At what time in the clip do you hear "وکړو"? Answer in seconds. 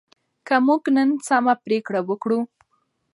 2.09-2.39